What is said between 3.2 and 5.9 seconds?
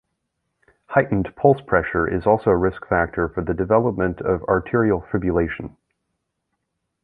for the development of atrial fibrillation.